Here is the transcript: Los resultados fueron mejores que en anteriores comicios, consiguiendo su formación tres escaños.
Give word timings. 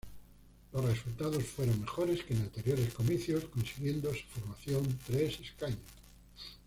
Los 0.73 0.83
resultados 0.83 1.43
fueron 1.45 1.79
mejores 1.81 2.23
que 2.23 2.33
en 2.33 2.41
anteriores 2.41 2.91
comicios, 2.91 3.43
consiguiendo 3.45 4.11
su 4.11 4.23
formación 4.25 4.97
tres 5.05 5.39
escaños. 5.39 5.77